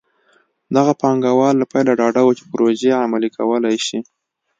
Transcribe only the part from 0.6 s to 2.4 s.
دغه پانګوال له پیله ډاډه وو